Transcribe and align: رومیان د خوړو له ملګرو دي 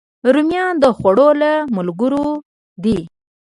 رومیان 0.33 0.73
د 0.83 0.85
خوړو 0.97 1.29
له 1.41 1.51
ملګرو 1.75 2.25
دي 2.83 2.97